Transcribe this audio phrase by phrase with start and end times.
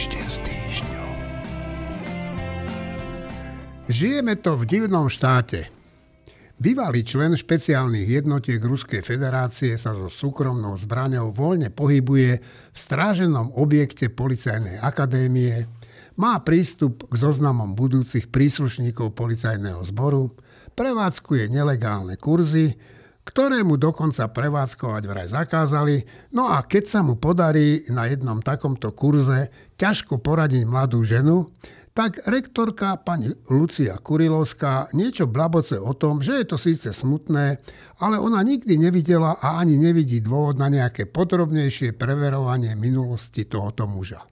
[0.00, 1.16] Týždeň s týždňom.
[3.84, 5.68] Žijeme to v divnom štáte.
[6.56, 12.40] Bývalý člen špeciálnych jednotiek Ruskej federácie sa so súkromnou zbraňou voľne pohybuje
[12.72, 15.68] v stráženom objekte Policajnej akadémie,
[16.16, 20.32] má prístup k zoznamom budúcich príslušníkov policajného zboru,
[20.80, 22.72] prevádzkuje nelegálne kurzy,
[23.30, 26.02] ktoré mu dokonca prevádzkovať vraj zakázali,
[26.34, 31.46] no a keď sa mu podarí na jednom takomto kurze ťažko poradiť mladú ženu,
[31.94, 37.58] tak rektorka pani Lucia Kurilovská niečo blaboce o tom, že je to síce smutné,
[37.98, 44.29] ale ona nikdy nevidela a ani nevidí dôvod na nejaké podrobnejšie preverovanie minulosti tohoto muža.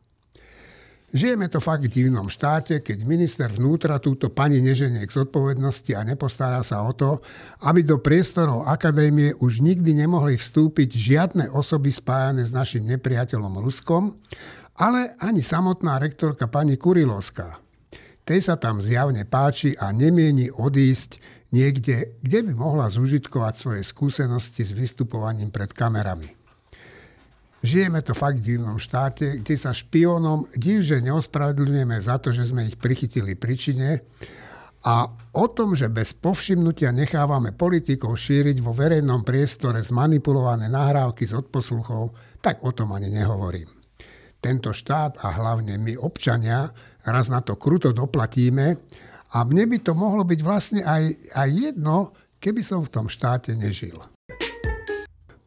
[1.08, 6.04] Žijeme to fakt v divnom štáte, keď minister vnútra túto pani neženie k zodpovednosti a
[6.04, 7.24] nepostará sa o to,
[7.64, 14.20] aby do priestorov akadémie už nikdy nemohli vstúpiť žiadne osoby spájane s našim nepriateľom Ruskom,
[14.76, 17.56] ale ani samotná rektorka pani Kurilovská.
[18.28, 21.24] Tej sa tam zjavne páči a nemieni odísť
[21.56, 26.37] niekde, kde by mohla zužitkovať svoje skúsenosti s vystupovaním pred kamerami.
[27.58, 32.70] Žijeme to fakt v divnom štáte, kde sa špiónom divže neospravedlňujeme za to, že sme
[32.70, 34.06] ich prichytili príčine
[34.86, 41.34] a o tom, že bez povšimnutia nechávame politikov šíriť vo verejnom priestore zmanipulované nahrávky z
[41.34, 43.66] odposluchov, tak o tom ani nehovorím.
[44.38, 46.70] Tento štát a hlavne my občania
[47.02, 48.66] raz na to kruto doplatíme
[49.34, 53.50] a mne by to mohlo byť vlastne aj, aj jedno, keby som v tom štáte
[53.58, 53.98] nežil.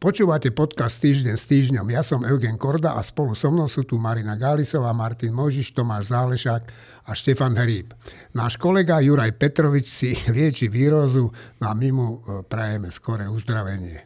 [0.02, 1.86] Počúvate podcast Týždeň s týždňom.
[1.94, 6.10] Ja som Eugen Korda a spolu so mnou sú tu Marina Gálisová, Martin Možiš, Tomáš
[6.10, 6.62] Zálešák
[7.06, 7.94] a Štefan Hríb.
[8.34, 14.02] Náš kolega Juraj Petrovič si lieči výrozu no a my mu e, prajeme skoré uzdravenie.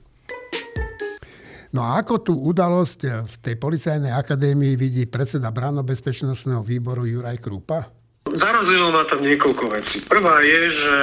[1.72, 7.88] No a ako tú udalosť v tej policajnej akadémii vidí predseda Branno-bezpečnostného výboru Juraj Krúpa?
[8.36, 10.04] Zarazilo ma tam niekoľko vecí.
[10.04, 10.96] Prvá je, že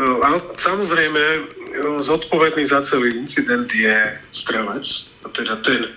[0.00, 1.60] e, samozrejme
[2.00, 4.84] zodpovedný za celý incident je strelec,
[5.32, 5.88] teda ten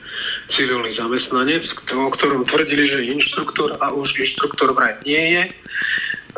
[0.47, 5.43] civilný zamestnanec, o ktorom tvrdili, že je inštruktor a už inštruktor vraj nie je.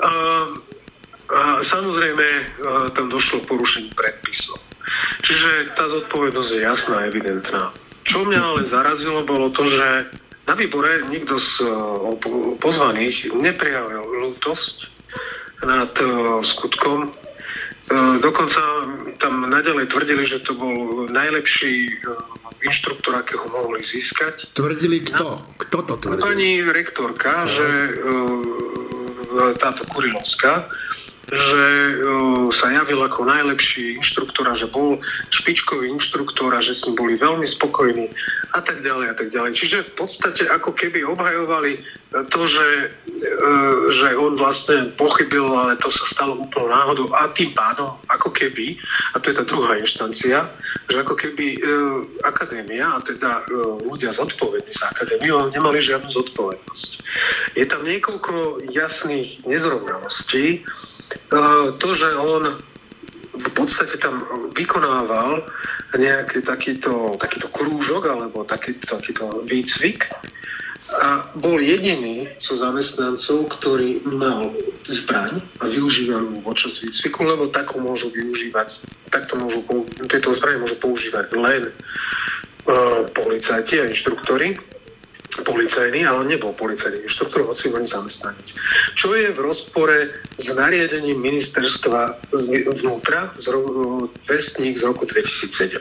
[0.01, 0.11] A,
[1.29, 2.25] a samozrejme
[2.93, 4.57] tam došlo k porušeniu predpisov.
[5.21, 7.75] Čiže tá zodpovednosť je jasná, evidentná.
[8.07, 10.07] Čo mňa ale zarazilo, bolo to, že
[10.47, 11.59] na výbore nikto z
[12.63, 14.75] pozvaných neprijavil ľútosť
[15.67, 15.91] nad
[16.47, 17.11] skutkom
[17.87, 18.59] E, dokonca
[19.17, 21.93] tam naďalej tvrdili, že to bol najlepší e,
[22.65, 24.53] inštruktor, akého mohli získať.
[24.53, 25.41] Tvrdili kto?
[25.61, 26.23] Kto to tvrdil?
[26.23, 27.49] Pani rektorka, Aha.
[27.49, 27.91] že e,
[29.61, 30.69] táto Kurilovská,
[31.27, 31.63] že
[32.55, 37.19] sa javil ako najlepší inštruktor a že bol špičkový inštruktor a že s ním boli
[37.19, 38.07] veľmi spokojní
[38.55, 39.51] a tak ďalej a tak ďalej.
[39.59, 41.83] Čiže v podstate ako keby obhajovali
[42.31, 42.95] to, že,
[43.91, 48.79] že on vlastne pochybil, ale to sa stalo úplnou náhodou a tým pádom ako keby,
[49.11, 50.47] a to je tá druhá inštancia,
[50.87, 51.59] že ako keby
[52.23, 53.43] akadémia a teda
[53.83, 56.96] ľudia zodpovední za akadémiu nemali žiadnu zodpovednosť.
[57.55, 60.67] Je tam niekoľko jasných nezrovnalostí,
[61.79, 62.59] to, že on
[63.37, 64.25] v podstate tam
[64.57, 65.45] vykonával
[65.93, 70.09] nejaký takýto, takýto krúžok alebo taký, takýto výcvik
[70.87, 74.55] a bol jediný zo zamestnancov, ktorý mal
[74.87, 78.79] zbraň a využíval ju počas výcviku, lebo takú môžu využívať,
[79.11, 79.67] takto môžu,
[80.07, 84.55] tieto zbranie môžu používať len uh, policajti a inštruktori
[85.43, 88.55] policajný, ale on nebol policajný inštruktor, hoci len zamestnanec.
[88.95, 92.31] Čo je v rozpore s nariadením ministerstva
[92.81, 95.77] vnútra z ro- vestník z roku 2017.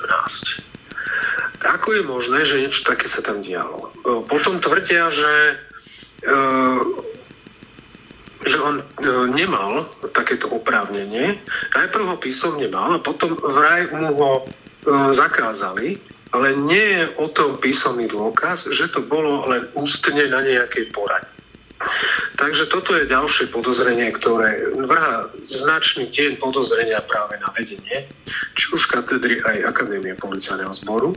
[1.66, 3.90] Ako je možné, že niečo také sa tam dialo?
[4.28, 5.56] Potom tvrdia, že,
[8.44, 8.84] že on
[9.32, 11.40] nemal takéto oprávnenie.
[11.72, 14.30] Najprv ho písomne mal a potom vraj mu ho
[15.16, 15.98] zakázali
[16.36, 21.36] ale nie je o tom písomný dôkaz, že to bolo len ústne na nejakej porade.
[22.36, 28.08] Takže toto je ďalšie podozrenie, ktoré vrhá značný tieň podozrenia práve na vedenie,
[28.56, 31.12] či už katedry aj Akadémie policajného zboru.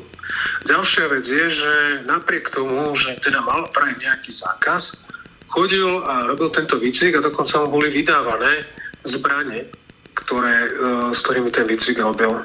[0.67, 1.73] Ďalšia vec je, že
[2.07, 4.99] napriek tomu, že teda mal práve nejaký zákaz,
[5.47, 8.67] chodil a robil tento výcvik a dokonca mu boli vydávané
[9.07, 9.65] zbranie,
[10.13, 10.71] ktoré, e,
[11.15, 12.43] s ktorými ten výcvik robil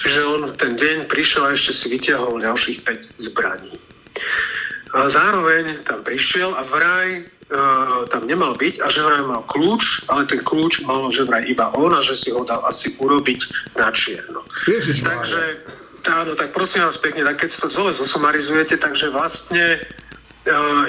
[0.00, 3.76] Čiže on ten deň prišiel a ešte si vyťahol ďalších 5 zbraní.
[4.96, 7.22] A zároveň tam prišiel a vraj e,
[8.10, 11.70] tam nemal byť a že vraj mal kľúč, ale ten kľúč mal že vraj iba
[11.76, 13.40] on a že si ho dal asi urobiť
[13.78, 14.42] na čierno.
[14.66, 15.62] Ježiš, takže
[16.10, 19.78] áno, tak prosím vás pekne, tak keď to celé zosumarizujete, takže vlastne e,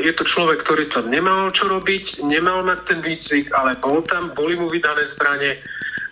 [0.01, 4.33] je to človek, ktorý tam nemal čo robiť, nemal mať ten výcvik, ale bol tam,
[4.33, 5.59] boli mu vydané zbranie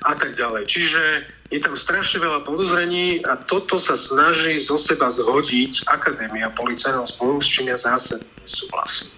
[0.05, 0.67] a tak ďalej.
[0.69, 1.03] Čiže
[1.49, 7.41] je tam strašne veľa podozrení a toto sa snaží zo seba zhodiť Akadémia policajného spolu,
[7.41, 9.09] s čím ja zase nesúhlasím.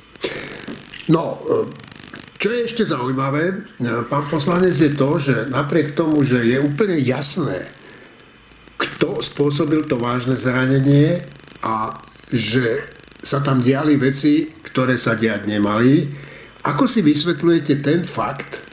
[1.12, 1.68] No, e,
[2.40, 3.56] čo je ešte zaujímavé, e,
[4.08, 7.68] pán poslanec, je to, že napriek tomu, že je úplne jasné,
[8.80, 11.28] kto spôsobil to vážne zranenie
[11.60, 12.00] a
[12.32, 12.88] že
[13.22, 16.08] sa tam diali veci, ktoré sa diať nemali.
[16.64, 18.64] Ako si vysvetľujete ten fakt,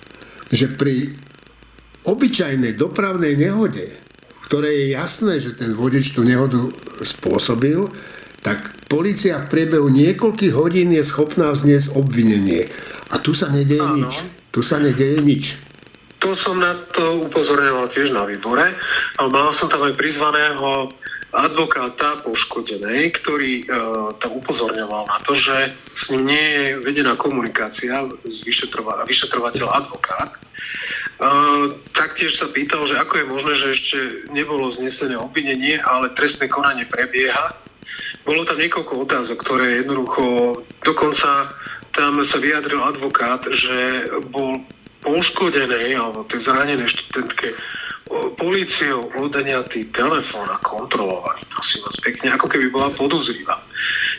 [0.49, 1.28] že pri
[2.09, 6.73] obyčajnej dopravnej nehode, v ktorej je jasné, že ten vodič tú nehodu
[7.05, 7.85] spôsobil,
[8.41, 12.73] tak policia v priebehu niekoľkých hodín je schopná vzniesť obvinenie.
[13.13, 14.09] A tu sa nedieje Áno.
[14.09, 14.25] nič.
[14.49, 15.45] Tu sa nedieje nič.
[16.19, 18.75] To som na to upozorňoval tiež na výbore,
[19.23, 20.91] mal som tam aj prizvaného
[21.31, 28.09] advokáta poškodenej, ktorý uh, tam upozorňoval na to, že s ním nie je vedená komunikácia
[28.25, 30.41] s vyšetrova- vyšetrovateľ advokát.
[31.95, 33.99] Taktiež sa pýtal, že ako je možné, že ešte
[34.31, 37.59] nebolo znesené obvinenie, ale trestné konanie prebieha.
[38.23, 41.51] Bolo tam niekoľko otázok, ktoré jednoducho, dokonca
[41.91, 44.63] tam sa vyjadril advokát, že bol
[45.03, 47.55] poškodenej alebo tej zranenej študentke
[48.39, 53.61] políciou odňatý telefón a kontrolovaný, prosím vás pekne, ako keby bola podozrivá.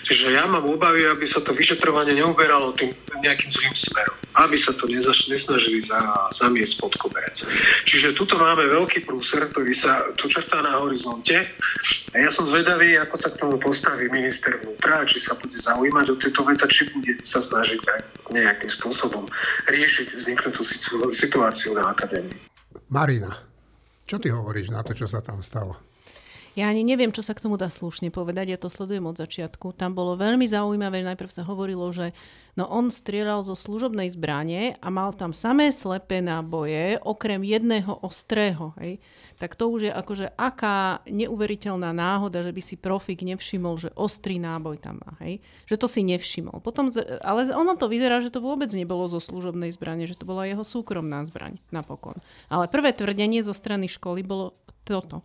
[0.06, 4.16] Čiže ja mám obavy, aby sa to vyšetrovanie neuberalo tým nejakým zlým smerom.
[4.40, 6.00] Aby sa to nezaš- nesnažili za,
[6.32, 7.36] zamiesť pod koberec.
[7.84, 11.52] Čiže tuto máme veľký prúser, ktorý sa tu črtá na horizonte.
[12.14, 16.06] A ja som zvedavý, ako sa k tomu postaví minister vnútra, či sa bude zaujímať
[16.10, 17.80] o tieto veci, či bude sa snažiť
[18.32, 19.28] nejakým spôsobom
[19.68, 20.64] riešiť vzniknutú
[21.12, 22.40] situáciu na akadémii.
[22.90, 23.49] Marina.
[24.10, 25.89] Čo ty hovoríš na to, čo sa tam stalo?
[26.58, 28.54] Ja ani neviem, čo sa k tomu dá slušne povedať.
[28.54, 29.78] Ja to sledujem od začiatku.
[29.78, 31.06] Tam bolo veľmi zaujímavé.
[31.06, 32.16] Najprv sa hovorilo, že
[32.58, 38.74] no on strieľal zo služobnej zbrane a mal tam samé slepé náboje, okrem jedného ostrého.
[38.82, 38.98] Hej.
[39.38, 44.42] Tak to už je akože aká neuveriteľná náhoda, že by si profik nevšimol, že ostrý
[44.42, 45.16] náboj tam má.
[45.22, 45.46] Hej.
[45.70, 46.60] Že to si nevšimol.
[46.66, 46.90] Potom,
[47.22, 50.66] ale ono to vyzerá, že to vôbec nebolo zo služobnej zbrane, že to bola jeho
[50.66, 52.18] súkromná zbraň napokon.
[52.50, 54.58] Ale prvé tvrdenie zo strany školy bolo
[54.90, 55.22] toto.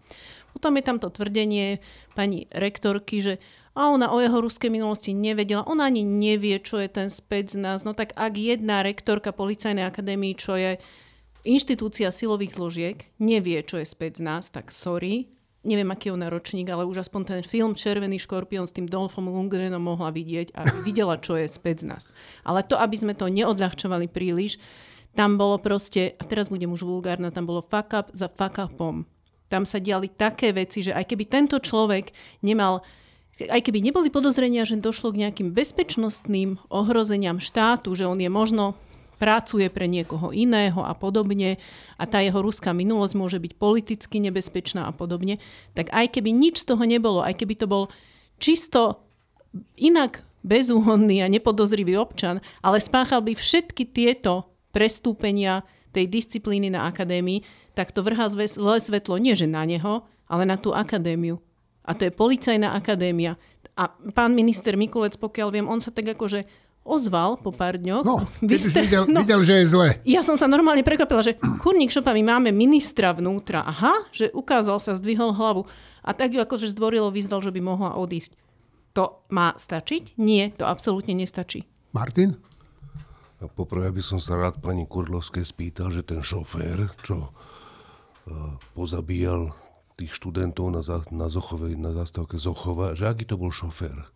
[0.54, 1.82] Potom je tam to tvrdenie
[2.14, 3.34] pani rektorky, že
[3.74, 7.82] a ona o jeho ruskej minulosti nevedela, ona ani nevie, čo je ten späť nás.
[7.82, 10.78] No tak ak jedna rektorka Policajnej akadémie, čo je
[11.42, 15.26] inštitúcia silových zložiek, nevie, čo je späť nás, tak sorry,
[15.66, 19.26] neviem, aký je ona ročník, ale už aspoň ten film Červený škorpión s tým Dolfom
[19.26, 22.04] Lundgrenom mohla vidieť a videla, čo je späť z nás.
[22.46, 24.62] Ale to, aby sme to neodľahčovali príliš,
[25.18, 29.06] tam bolo proste, a teraz budem už vulgárna, tam bolo fuck up za fuck upom.
[29.52, 32.10] Tam sa diali také veci, že aj keby tento človek
[32.42, 32.84] nemal
[33.34, 38.78] aj keby neboli podozrenia, že došlo k nejakým bezpečnostným ohrozeniam štátu, že on je možno
[39.18, 41.58] pracuje pre niekoho iného a podobne
[41.98, 45.38] a tá jeho ruská minulosť môže byť politicky nebezpečná a podobne,
[45.74, 47.90] tak aj keby nič z toho nebolo, aj keby to bol
[48.42, 49.02] čisto
[49.78, 55.64] inak bezúhonný a nepodozrivý občan, ale spáchal by všetky tieto prestúpenia
[55.94, 57.46] tej disciplíny na akadémii,
[57.78, 58.50] tak to vrhá zlé
[58.82, 61.38] svetlo nie že na neho, ale na tú akadémiu.
[61.84, 63.38] A to je policajná akadémia.
[63.78, 66.48] A pán minister Mikulec, pokiaľ viem, on sa tak akože
[66.84, 68.04] ozval po pár dňoch.
[68.04, 69.88] No, keď ste, už videl, no, videl, že je zle.
[70.04, 73.64] Ja som sa normálne prekvapila, že kurník šopa, my máme ministra vnútra.
[73.64, 75.68] Aha, že ukázal sa, zdvihol hlavu.
[76.04, 78.36] A tak ju akože zdvorilo vyzval, že by mohla odísť.
[78.94, 80.14] To má stačiť?
[80.22, 81.66] Nie, to absolútne nestačí.
[81.90, 82.38] Martin?
[83.52, 87.34] Poprvé by som sa rád pani Kurlovskej spýtal, že ten šofér, čo
[88.72, 89.52] pozabíjal
[89.94, 94.10] tých študentov na, za, na, Zochovej, na zastávke Zochova, že aký to bol šofér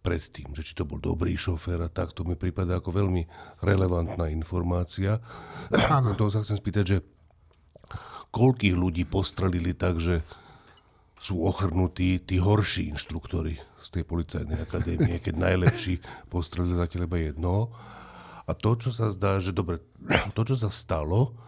[0.00, 3.28] predtým, že či to bol dobrý šofér a tak, to mi prípada ako veľmi
[3.60, 5.20] relevantná informácia.
[5.92, 6.16] Áno.
[6.18, 6.98] To sa chcem spýtať, že
[8.32, 10.24] koľkých ľudí postrelili tak, že
[11.20, 16.00] sú ochrnutí tí horší inštruktori z tej policajnej akadémie, keď najlepší
[16.32, 17.68] postrelili zatiaľ iba jedno.
[18.50, 19.78] A to, čo sa zdá, že dobre,
[20.36, 21.38] to, čo sa stalo,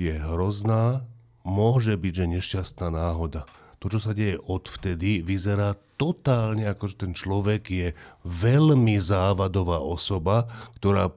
[0.00, 1.04] je hrozná
[1.44, 3.44] môže byť, že nešťastná náhoda.
[3.80, 7.88] To, čo sa deje odvtedy, vyzerá totálne ako, že ten človek je
[8.24, 10.48] veľmi závadová osoba,
[10.80, 11.12] ktorá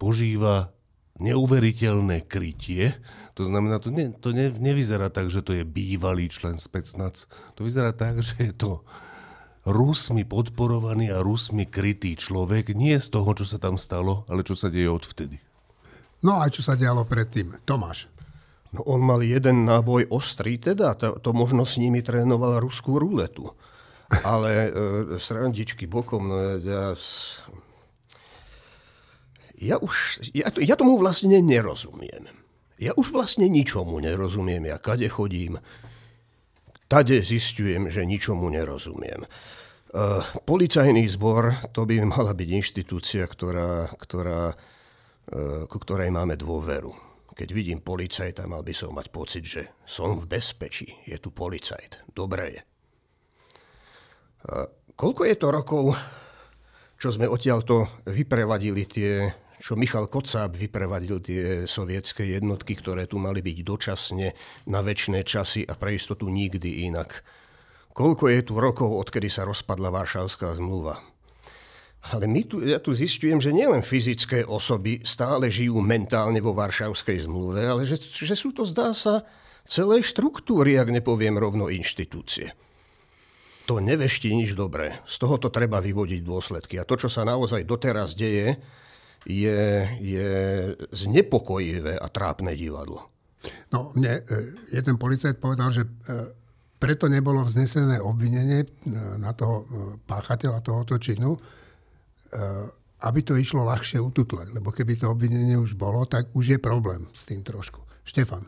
[0.00, 0.72] požíva
[1.20, 2.96] neuveriteľné krytie.
[3.36, 7.28] To znamená, to, ne, to ne, nevyzerá tak, že to je bývalý člen specnac.
[7.56, 8.84] To vyzerá tak, že je to
[9.68, 14.56] Rusmi podporovaný a Rusmi krytý človek, nie z toho, čo sa tam stalo, ale čo
[14.56, 15.36] sa deje odvtedy.
[16.24, 17.64] No a čo sa dialo predtým?
[17.64, 18.08] Tomáš.
[18.70, 23.50] No on mal jeden náboj ostrý teda, to, to možno s nimi trénoval ruskú ruletu.
[24.24, 24.70] Ale e,
[25.18, 26.94] srandičky bokom, no, ja,
[29.60, 32.26] ja už, ja, ja tomu vlastne nerozumiem.
[32.80, 35.60] Ja už vlastne ničomu nerozumiem, ja kade chodím,
[36.90, 39.22] tade zistujem, že ničomu nerozumiem.
[39.90, 46.90] Uh, policajný zbor, to by mala byť inštitúcia, ktorá, ktorá, uh, ku ktorej máme dôveru.
[47.30, 50.86] Keď vidím policajta, mal by som mať pocit, že som v bezpečí.
[51.06, 52.10] Je tu policajt.
[52.10, 52.60] Dobre je.
[54.50, 54.66] Uh,
[54.98, 55.84] koľko je to rokov,
[56.98, 59.26] čo sme odtiaľto vyprevadili tie,
[59.60, 64.32] čo Michal Kocáb vyprevadil tie sovietské jednotky, ktoré tu mali byť dočasne
[64.66, 67.20] na väčšie časy a pre istotu nikdy inak
[68.00, 70.96] koľko je tu rokov, odkedy sa rozpadla Varšavská zmluva.
[72.00, 77.28] Ale my tu, ja tu zistujem, že nielen fyzické osoby stále žijú mentálne vo Varšavskej
[77.28, 79.28] zmluve, ale že, že sú to, zdá sa,
[79.68, 82.56] celé štruktúry, ak nepoviem rovno inštitúcie.
[83.68, 84.96] To nevešti nič dobré.
[85.04, 86.80] Z toho to treba vyvodiť dôsledky.
[86.80, 88.56] A to, čo sa naozaj doteraz deje,
[89.26, 90.30] je, je
[90.92, 93.10] znepokojivé a trápne divadlo.
[93.72, 94.22] No, mne e,
[94.76, 95.90] jeden policajt povedal, že e,
[96.76, 98.68] preto nebolo vznesené obvinenie e,
[99.16, 99.64] na toho
[100.04, 101.36] páchateľa tohoto činu,
[103.02, 104.54] aby to išlo ľahšie ututleť.
[104.54, 107.82] Lebo keby to obvinenie už bolo, tak už je problém s tým trošku.
[108.06, 108.46] Štefan.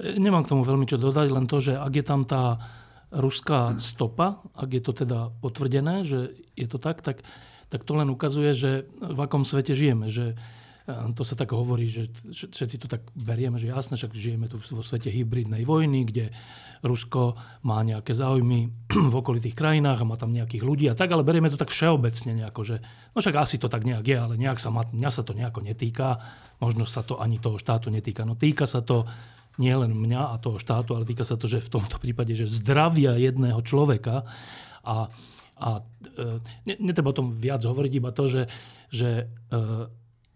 [0.00, 2.60] Nemám k tomu veľmi čo dodať, len to, že ak je tam tá
[3.08, 7.24] ruská stopa, ak je to teda potvrdené, že je to tak, tak,
[7.68, 10.06] tak to len ukazuje, že v akom svete žijeme.
[10.06, 10.38] Že
[10.86, 14.86] to sa tak hovorí, že všetci to tak berieme, že jasne, však žijeme tu vo
[14.86, 16.30] svete hybridnej vojny, kde
[16.86, 17.34] Rusko
[17.66, 18.70] má nejaké záujmy
[19.12, 22.38] v okolitých krajinách a má tam nejakých ľudí a tak, ale berieme to tak všeobecne
[22.38, 22.76] nejako, že
[23.12, 25.66] no však asi to tak nejak je, ale nejak sa ma, mňa sa to nejako
[25.66, 26.22] netýka,
[26.62, 28.22] možno sa to ani toho štátu netýka.
[28.22, 29.10] No týka sa to
[29.58, 32.46] nie len mňa a toho štátu, ale týka sa to, že v tomto prípade, že
[32.46, 34.22] zdravia jedného človeka
[34.86, 35.10] a,
[35.56, 38.42] a e, netreba o tom viac hovoriť, iba to, že,
[38.92, 39.56] že e,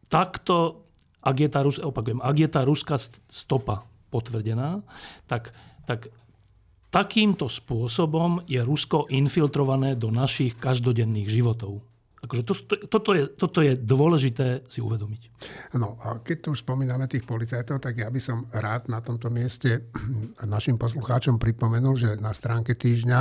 [0.08, 0.88] takto,
[1.20, 2.96] ak je tá, opakujem, ak je tá ruská
[3.28, 4.80] stopa potvrdená,
[5.28, 5.52] tak,
[5.84, 6.08] tak
[6.90, 11.86] takýmto spôsobom je Rusko infiltrované do našich každodenných životov.
[12.20, 15.22] Akože to, to, toto, je, toto je dôležité si uvedomiť.
[15.72, 19.32] No a keď tu už spomíname tých policajtov, tak ja by som rád na tomto
[19.32, 19.88] mieste
[20.44, 23.20] našim poslucháčom pripomenul, že na stránke týždňa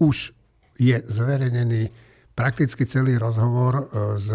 [0.00, 0.37] už
[0.78, 1.90] je zverejnený
[2.32, 3.84] prakticky celý rozhovor e,
[4.16, 4.30] s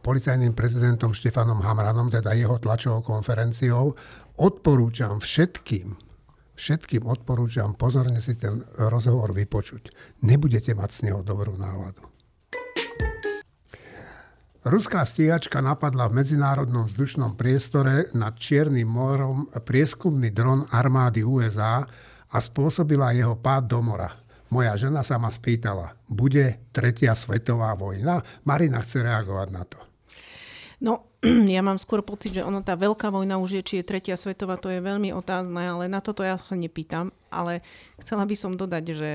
[0.00, 3.92] policajným prezidentom Štefanom Hamranom, teda jeho tlačovou konferenciou.
[4.40, 5.92] Odporúčam všetkým,
[6.56, 9.92] všetkým odporúčam pozorne si ten rozhovor vypočuť.
[10.24, 12.06] Nebudete mať z neho dobrú náladu.
[14.68, 21.86] Ruská stíhačka napadla v medzinárodnom vzdušnom priestore nad Čiernym morom prieskumný dron armády USA
[22.28, 24.27] a spôsobila jeho pád do mora.
[24.48, 28.24] Moja žena sa ma spýtala, bude tretia svetová vojna?
[28.48, 29.78] Marina chce reagovať na to.
[30.80, 31.10] No,
[31.54, 34.56] ja mám skôr pocit, že ono tá veľká vojna už je, či je tretia svetová,
[34.56, 37.10] to je veľmi otázne, ale na toto ja sa nepýtam.
[37.28, 37.60] Ale
[38.00, 39.10] chcela by som dodať, že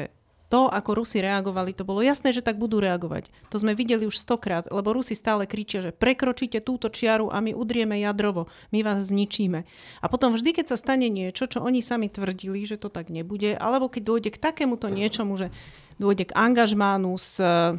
[0.54, 3.34] to, ako Rusi reagovali, to bolo jasné, že tak budú reagovať.
[3.50, 7.58] To sme videli už stokrát, lebo Rusi stále kričia, že prekročíte túto čiaru a my
[7.58, 9.66] udrieme jadrovo, my vás zničíme.
[9.98, 13.58] A potom vždy, keď sa stane niečo, čo oni sami tvrdili, že to tak nebude,
[13.58, 15.50] alebo keď dôjde k takémuto niečomu, že
[15.98, 17.74] dôjde k angažmánu s eh,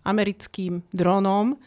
[0.00, 1.60] americkým dronom,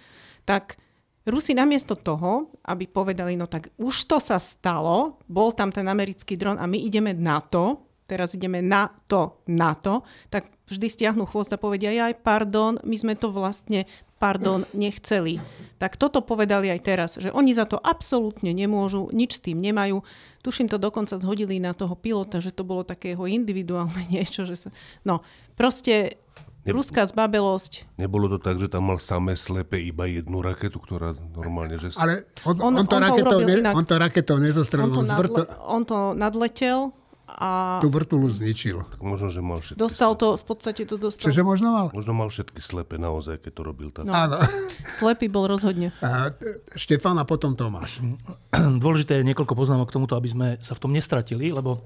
[0.49, 0.81] tak
[1.29, 6.33] Rusi namiesto toho, aby povedali, no tak už to sa stalo, bol tam ten americký
[6.33, 11.25] dron a my ideme na to, teraz ideme na to, na to, tak vždy stiahnu
[11.29, 13.85] chvost a povedia, aj pardon, my sme to vlastne,
[14.17, 15.37] pardon, nechceli.
[15.77, 20.01] Tak toto povedali aj teraz, že oni za to absolútne nemôžu, nič s tým nemajú.
[20.41, 24.69] Tuším to dokonca zhodili na toho pilota, že to bolo takého individuálne niečo, že sa...
[25.03, 25.21] No,
[25.53, 26.21] proste
[26.65, 27.99] ne, ruská zbabelosť.
[28.01, 31.77] Nebolo to tak, že tam mal samé slepe iba jednu raketu, ktorá normálne...
[31.77, 31.93] Že...
[31.99, 34.89] Ale on, on, on, to, on, raketou to, ne, on to raketou nezostrelil.
[34.89, 36.79] On to, nadle, on to nadletel,
[37.25, 37.81] a...
[37.81, 38.85] Tú vrtulu zničil.
[38.85, 41.25] Tak možno, že mal všetky Dostal to, v podstate to dostal.
[41.25, 41.87] Čiže možno mal?
[41.89, 43.89] Možno mal všetky slepe naozaj, keď to robil.
[43.89, 44.05] Tak.
[44.05, 44.13] No.
[44.13, 44.37] Áno.
[45.01, 45.89] Slepý bol rozhodne.
[46.05, 46.29] A,
[46.77, 47.97] Štefán a potom Tomáš.
[48.83, 51.81] Dôležité je niekoľko poznámok k tomuto, aby sme sa v tom nestratili, lebo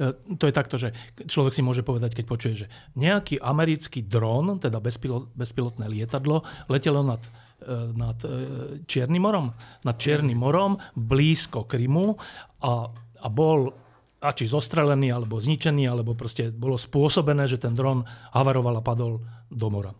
[0.00, 0.96] e, to je takto, že
[1.28, 6.40] človek si môže povedať, keď počuje, že nejaký americký dron, teda bezpilot, bezpilotné lietadlo,
[6.72, 7.20] letelo nad
[7.60, 8.28] e, nad e,
[8.88, 9.52] Čiernym morom,
[9.84, 12.16] nad Čiernym morom, blízko Krymu
[12.64, 12.88] a,
[13.20, 13.81] a bol
[14.22, 19.18] a či zostrelený, alebo zničený, alebo proste bolo spôsobené, že ten dron havaroval a padol
[19.50, 19.90] do mora.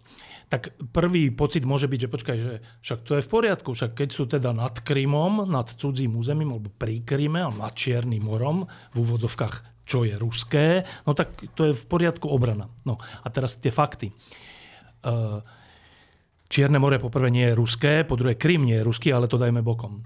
[0.47, 2.53] Tak prvý pocit môže byť, že počkaj, že
[2.85, 6.71] však to je v poriadku, však keď sú teda nad Krymom, nad cudzím územím, alebo
[6.71, 11.75] pri Kryme, alebo nad Čiernym morom, v úvodzovkách, čo je ruské, no tak to je
[11.75, 12.71] v poriadku obrana.
[12.87, 14.15] No a teraz tie fakty.
[15.03, 15.43] Uh,
[16.53, 19.65] Čierne more poprvé nie je ruské, po druhé Krym nie je ruský, ale to dajme
[19.65, 20.05] bokom.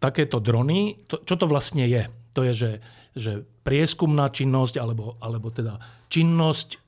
[0.00, 2.08] Takéto drony, to, čo to vlastne je?
[2.32, 2.72] To je, že,
[3.14, 6.80] že prieskumná činnosť, alebo, alebo teda činnosť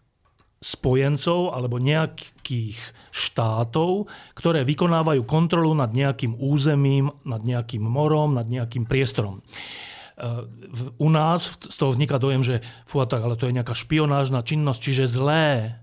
[0.56, 2.80] spojencov alebo nejakých
[3.12, 9.44] štátov, ktoré vykonávajú kontrolu nad nejakým územím, nad nejakým morom, nad nejakým priestorom.
[10.96, 14.80] U nás z toho vzniká dojem, že fú, tak, ale to je nejaká špionážna činnosť,
[14.80, 15.76] čiže zlé.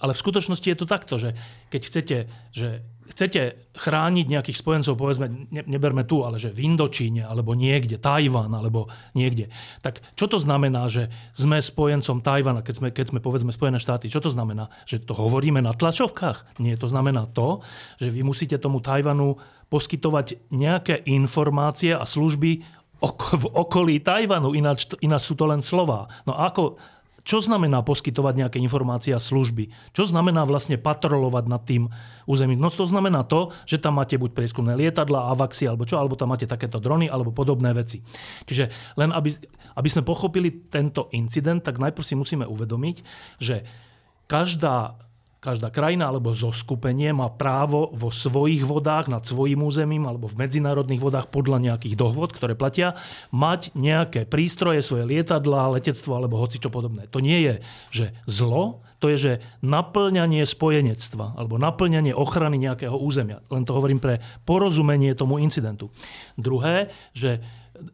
[0.00, 1.36] Ale v skutočnosti je to takto, že
[1.68, 2.16] keď chcete,
[2.50, 2.80] že
[3.10, 8.50] chcete chrániť nejakých spojencov, povedzme, ne, neberme tu, ale že v Indočíne, alebo niekde, Tajvan,
[8.54, 9.50] alebo niekde,
[9.84, 14.08] tak čo to znamená, že sme spojencom Tajvana, keď sme, keď sme povedzme Spojené štáty?
[14.08, 14.72] Čo to znamená?
[14.88, 16.60] Že to hovoríme na tlačovkách?
[16.62, 17.60] Nie, to znamená to,
[18.00, 19.36] že vy musíte tomu Tajvanu
[19.68, 22.50] poskytovať nejaké informácie a služby
[23.12, 26.08] v okolí Tajvanu, ináč, ináč sú to len slova.
[26.24, 26.80] No ako
[27.24, 29.72] čo znamená poskytovať nejaké informácie a služby?
[29.96, 31.88] Čo znamená vlastne patrolovať nad tým
[32.28, 32.60] územím?
[32.60, 36.36] No to znamená to, že tam máte buď prieskumné lietadla, avaxy alebo čo, alebo tam
[36.36, 38.04] máte takéto drony alebo podobné veci.
[38.44, 39.32] Čiže len aby,
[39.80, 42.96] aby sme pochopili tento incident, tak najprv si musíme uvedomiť,
[43.40, 43.64] že
[44.28, 45.00] každá
[45.44, 51.04] Každá krajina alebo zoskupenie má právo vo svojich vodách, nad svojim územím alebo v medzinárodných
[51.04, 52.96] vodách podľa nejakých dohod, ktoré platia,
[53.28, 57.12] mať nejaké prístroje, svoje lietadla, letectvo alebo hoci čo podobné.
[57.12, 57.54] To nie je,
[57.92, 63.44] že zlo, to je, že naplňanie spojenectva alebo naplňanie ochrany nejakého územia.
[63.52, 65.92] Len to hovorím pre porozumenie tomu incidentu.
[66.40, 67.44] Druhé, že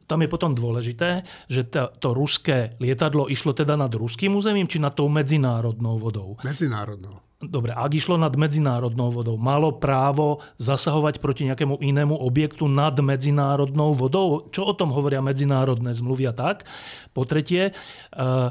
[0.07, 4.79] tam je potom dôležité, že to, to ruské lietadlo išlo teda nad ruským územím či
[4.79, 6.39] nad tou medzinárodnou vodou?
[6.47, 7.30] Medzinárodnou.
[7.41, 13.97] Dobre, ak išlo nad medzinárodnou vodou, malo právo zasahovať proti nejakému inému objektu nad medzinárodnou
[13.97, 14.45] vodou?
[14.53, 16.69] Čo o tom hovoria medzinárodné zmluvy a tak?
[17.17, 18.49] Po tretie, eh,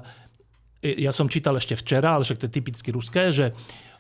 [0.82, 3.54] ja som čítal ešte včera, ale však to je typicky ruské, že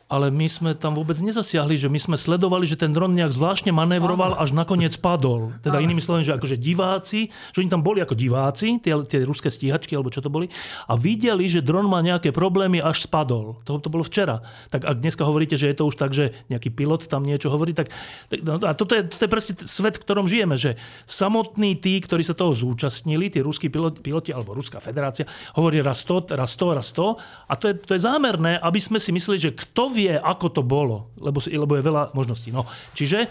[0.09, 3.69] ale my sme tam vôbec nezasiahli, že my sme sledovali, že ten dron nejak zvláštne
[3.69, 5.53] manévroval, až nakoniec padol.
[5.61, 9.53] Teda inými slovami, že akože diváci, že oni tam boli ako diváci, tie, tie ruské
[9.53, 10.49] stíhačky, alebo čo to boli,
[10.89, 13.61] a videli, že dron má nejaké problémy, až spadol.
[13.69, 14.41] To, to bolo včera.
[14.73, 17.77] Tak ak dneska hovoríte, že je to už tak, že nejaký pilot tam niečo hovorí,
[17.77, 17.93] tak,
[18.33, 20.73] tak no, a toto je, toto je presne svet, v ktorom žijeme, že
[21.05, 26.01] samotní tí, ktorí sa toho zúčastnili, tí ruskí piloti, piloti alebo Ruská federácia, hovorí raz
[26.01, 27.13] to, raz to, raz to.
[27.45, 30.61] A to je, to je zámerné, aby sme si mysleli, že kto vie, ako to
[30.63, 32.55] bolo, lebo, lebo je veľa možností.
[32.55, 32.63] No,
[32.95, 33.29] čiže e,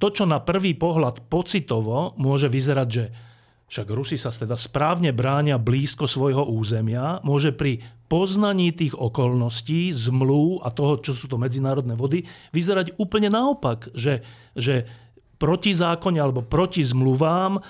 [0.00, 3.04] to, čo na prvý pohľad pocitovo môže vyzerať, že
[3.66, 10.62] však Rusi sa teda správne bránia blízko svojho územia, môže pri poznaní tých okolností, zmluv
[10.62, 12.22] a toho, čo sú to medzinárodné vody,
[12.54, 14.22] vyzerať úplne naopak, že,
[14.54, 14.86] že
[15.36, 17.60] proti zákone alebo proti zmluvám e,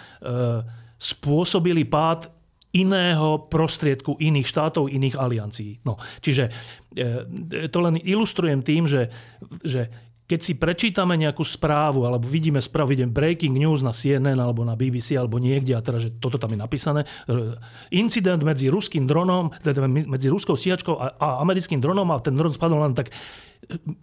[1.01, 2.29] spôsobili pád
[2.77, 5.81] iného prostriedku iných štátov, iných aliancií.
[5.89, 6.53] No, čiže
[6.93, 9.09] e, to len ilustrujem tým, že,
[9.65, 14.67] že keď si prečítame nejakú správu, alebo vidíme správu, vidím breaking news na CNN, alebo
[14.67, 17.07] na BBC, alebo niekde, a teda, že toto tam je napísané,
[17.95, 22.51] incident medzi ruským dronom, teda medzi ruskou stíhačkou a, a americkým dronom a ten dron
[22.51, 23.15] spadol len tak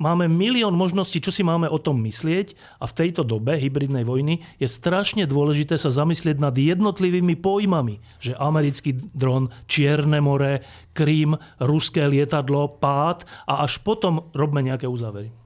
[0.01, 4.43] máme milión možností, čo si máme o tom myslieť a v tejto dobe hybridnej vojny
[4.59, 12.05] je strašne dôležité sa zamyslieť nad jednotlivými pojmami, že americký dron, Čierne more, Krím, ruské
[12.05, 15.42] lietadlo, pád a až potom robme nejaké uzávery.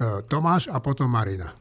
[0.00, 1.54] E, Tomáš a potom Marina.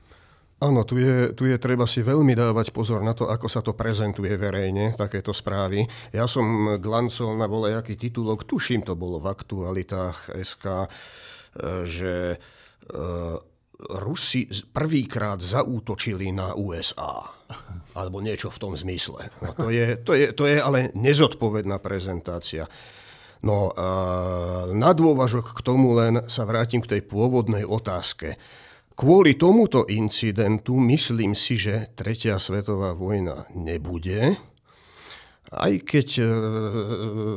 [0.64, 3.76] Áno, tu je, tu je treba si veľmi dávať pozor na to, ako sa to
[3.76, 5.84] prezentuje verejne, takéto správy.
[6.16, 10.88] Ja som glancol na volejaký titulok, tuším, to bolo v aktualitách SK,
[11.84, 12.38] že e,
[13.84, 17.28] Rusi prvýkrát zaútočili na USA.
[17.94, 19.30] Alebo niečo v tom zmysle.
[19.44, 22.66] No to, je, to, je, to je ale nezodpovedná prezentácia.
[23.44, 23.88] No a
[24.72, 28.40] na dôvažok k tomu len sa vrátim k tej pôvodnej otázke.
[28.96, 34.38] Kvôli tomuto incidentu myslím si, že Tretia svetová vojna nebude,
[35.54, 36.26] aj keď e,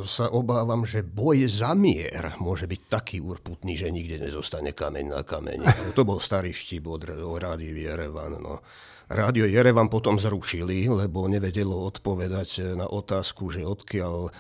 [0.08, 5.20] sa obávam, že boj za mier môže byť taký urputný, že nikde nezostane kameň na
[5.20, 5.66] kameni.
[5.96, 8.40] To bol starý štip od, od Jerevan.
[8.40, 8.64] No.
[9.06, 14.32] Rádio Jerevan potom zrušili, lebo nevedelo odpovedať na otázku, že odkiaľ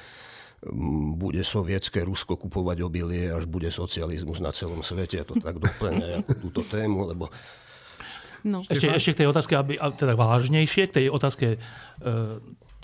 [1.16, 5.22] bude sovietské Rusko kupovať obilie, až bude socializmus na celom svete.
[5.26, 7.30] To tak doplňa ako túto tému, lebo
[8.46, 8.62] No.
[8.62, 11.58] Ešte, ešte k tej otázke, aby, teda vážnejšie, k tej otázke, e,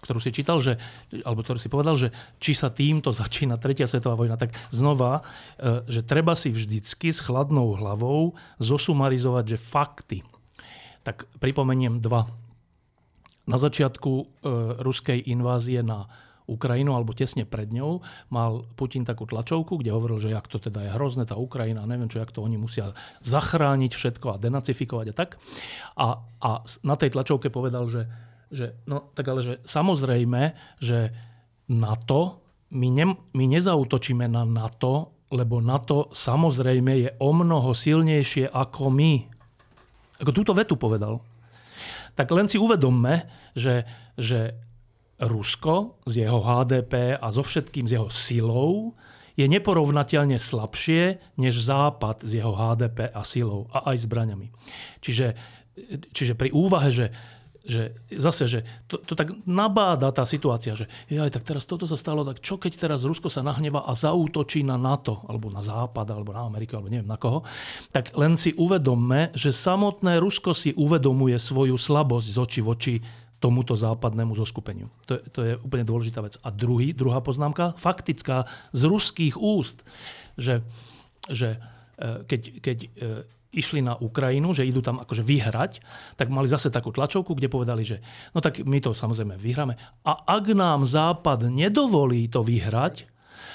[0.02, 0.74] ktorú si čítal, že,
[1.22, 2.10] alebo ktorú si povedal, že
[2.42, 5.22] či sa týmto začína tretia svetová vojna, tak znova,
[5.54, 10.18] e, že treba si vždycky s chladnou hlavou zosumarizovať, že fakty.
[11.06, 12.26] Tak pripomeniem dva.
[13.46, 14.24] Na začiatku e,
[14.82, 16.10] ruskej invázie na
[16.52, 20.84] Ukrajinu, alebo tesne pred ňou, mal Putin takú tlačovku, kde hovoril, že jak to teda
[20.84, 22.92] je hrozné, tá Ukrajina, neviem čo, jak to oni musia
[23.24, 25.40] zachrániť všetko a denacifikovať a tak.
[25.96, 26.50] A, a
[26.84, 28.04] na tej tlačovke povedal, že,
[28.52, 31.10] že no tak ale, že samozrejme, že
[31.72, 38.92] NATO, my, ne, my nezautočíme na NATO, lebo NATO samozrejme je o mnoho silnejšie ako
[38.92, 39.12] my.
[40.20, 41.24] Ako túto vetu povedal.
[42.12, 43.24] Tak len si uvedomme,
[43.56, 43.88] že,
[44.20, 44.52] že
[45.22, 48.98] Rusko s jeho HDP a so všetkým s jeho silou
[49.38, 54.52] je neporovnateľne slabšie než Západ s jeho HDP a silou a aj zbraňami.
[55.00, 55.32] Čiže,
[56.12, 57.08] čiže pri úvahe, že,
[57.64, 61.96] že zase, že to, to tak nabáda tá situácia, že aj tak teraz toto sa
[61.96, 66.12] stalo, tak čo keď teraz Rusko sa nahneva a zaútočí na NATO, alebo na Západ,
[66.12, 67.40] alebo na Ameriku, alebo neviem na koho,
[67.88, 72.94] tak len si uvedomme, že samotné Rusko si uvedomuje svoju slabosť z oči v oči
[73.42, 74.86] tomuto západnému zoskupeniu.
[75.10, 76.38] To, to je úplne dôležitá vec.
[76.46, 79.82] A druhý, druhá poznámka, faktická, z ruských úst,
[80.38, 80.62] že,
[81.26, 81.58] že
[81.98, 82.88] e, keď, keď e,
[83.52, 85.84] išli na Ukrajinu, že idú tam akože vyhrať,
[86.16, 88.00] tak mali zase takú tlačovku, kde povedali, že
[88.32, 89.76] no tak my to samozrejme vyhráme.
[90.08, 93.11] A ak nám Západ nedovolí to vyhrať,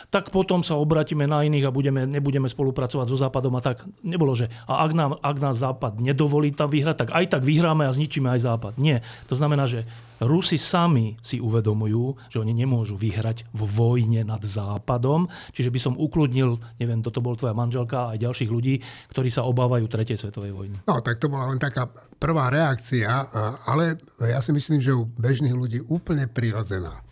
[0.07, 3.83] tak potom sa obratíme na iných a budeme, nebudeme spolupracovať so Západom a tak.
[4.07, 7.83] Nebolo, že a ak, nám, ak nás Západ nedovolí tam vyhrať, tak aj tak vyhráme
[7.83, 8.73] a zničíme aj Západ.
[8.79, 9.03] Nie.
[9.27, 9.83] To znamená, že
[10.17, 15.29] Rusi sami si uvedomujú, že oni nemôžu vyhrať v vojne nad Západom.
[15.51, 19.45] Čiže by som ukludnil, neviem, toto bol tvoja manželka a aj ďalších ľudí, ktorí sa
[19.45, 20.77] obávajú tretej svetovej vojny.
[20.87, 23.29] No, tak to bola len taká prvá reakcia,
[23.67, 27.03] ale ja si myslím, že u bežných ľudí úplne prirodzená.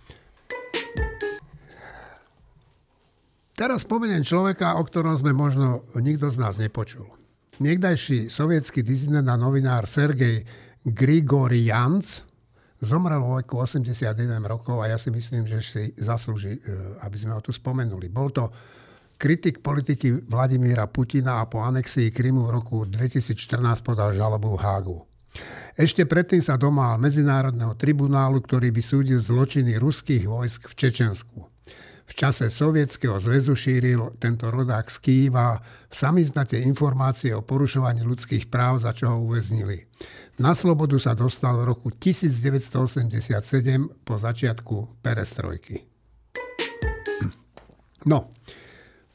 [3.56, 7.08] Teraz spomeniem človeka, o ktorom sme možno nikto z nás nepočul.
[7.64, 10.44] Niekdajší sovietský dizident a novinár Sergej
[10.84, 12.28] Grigorians
[12.84, 14.12] zomrel vo veku 81
[14.44, 16.62] rokov a ja si myslím, že si zaslúži, e,
[17.08, 18.12] aby sme ho tu spomenuli.
[18.12, 18.52] Bol to
[19.16, 23.40] kritik politiky Vladimíra Putina a po anexii Krymu v roku 2014
[23.88, 25.00] podal žalobu v Hágu.
[25.80, 31.55] Ešte predtým sa domal Medzinárodného tribunálu, ktorý by súdil zločiny ruských vojsk v Čečensku.
[32.06, 35.58] V čase Sovietskeho zväzu šíril tento rodák z Kýva
[35.90, 39.90] v samiznate informácie o porušovaní ľudských práv, za čo ho uväznili.
[40.38, 45.82] Na slobodu sa dostal v roku 1987 po začiatku perestrojky.
[48.06, 48.30] No,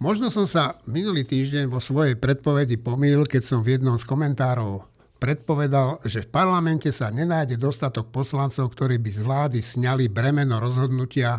[0.03, 4.91] možno som sa minulý týždeň vo svojej predpovedi pomýlil, keď som v jednom z komentárov
[5.21, 11.39] predpovedal, že v parlamente sa nenájde dostatok poslancov, ktorí by z vlády sňali bremeno rozhodnutia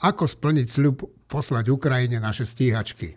[0.00, 3.16] ako splniť sľub poslať Ukrajine naše stíhačky.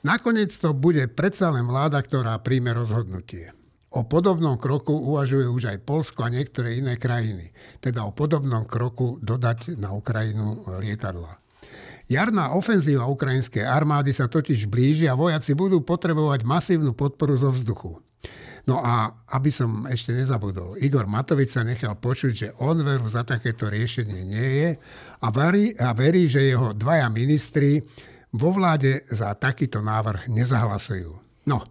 [0.00, 3.52] Nakoniec to bude predsa len vláda, ktorá príjme rozhodnutie.
[3.90, 7.50] O podobnom kroku uvažuje už aj Polsko a niektoré iné krajiny.
[7.82, 11.42] Teda o podobnom kroku dodať na Ukrajinu lietadla.
[12.10, 18.02] Jarná ofenzíva ukrajinskej armády sa totiž blíži a vojaci budú potrebovať masívnu podporu zo vzduchu.
[18.68, 23.24] No a aby som ešte nezabudol, Igor Matovič sa nechal počuť, že on veru za
[23.24, 24.70] takéto riešenie nie je
[25.20, 27.80] a verí, a verí že jeho dvaja ministri
[28.36, 31.12] vo vláde za takýto návrh nezahlasujú.
[31.48, 31.64] No,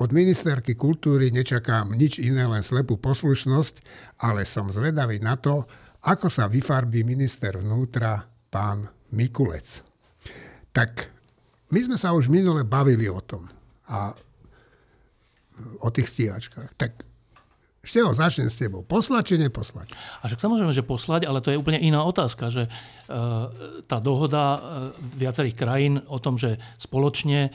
[0.00, 3.84] od ministerky kultúry nečakám nič iné, len slepú poslušnosť,
[4.24, 5.68] ale som zvedavý na to,
[6.00, 9.84] ako sa vyfarbí minister vnútra pán Mikulec.
[10.72, 11.12] Tak
[11.70, 13.46] my sme sa už minule bavili o tom.
[13.92, 14.16] A
[15.80, 16.76] o tých stíhačkách.
[16.76, 17.10] Tak
[17.80, 18.84] Števo, začnem s tebou.
[18.84, 19.96] Poslať či neposlať?
[20.20, 22.70] A však samozrejme, že poslať, ale to je úplne iná otázka, že e,
[23.88, 24.58] tá dohoda e,
[25.16, 27.50] viacerých krajín o tom, že spoločne e,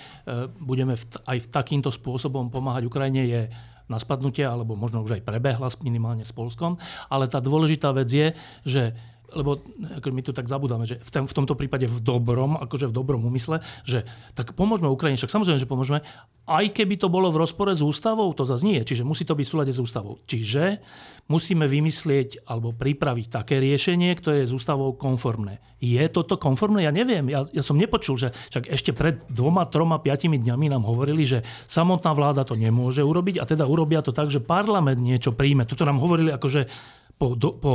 [0.49, 0.97] budeme
[1.29, 3.41] aj v takýmto spôsobom pomáhať Ukrajine je
[3.85, 6.81] na spadnutie, alebo možno už aj prebehla minimálne s Polskom.
[7.05, 8.33] Ale tá dôležitá vec je,
[8.65, 8.97] že
[9.33, 9.63] lebo
[9.97, 12.93] ako my tu tak zabudáme, že v, tom, v tomto prípade v dobrom, akože v
[12.93, 14.05] dobrom úmysle, že
[14.37, 16.05] tak pomôžeme Ukrajine, však samozrejme, že pomôžeme,
[16.45, 19.45] aj keby to bolo v rozpore s ústavou, to zase nie, čiže musí to byť
[19.45, 20.21] v súlade s ústavou.
[20.29, 20.83] Čiže
[21.25, 25.57] musíme vymyslieť alebo pripraviť také riešenie, ktoré je s ústavou konformné.
[25.81, 26.85] Je toto konformné?
[26.85, 30.85] Ja neviem, ja, ja som nepočul, že však ešte pred dvoma, troma, piatimi dňami nám
[30.85, 35.33] hovorili, že samotná vláda to nemôže urobiť a teda urobia to tak, že parlament niečo
[35.33, 35.65] príjme.
[35.65, 36.69] Toto nám hovorili akože
[37.17, 37.73] po, do, po,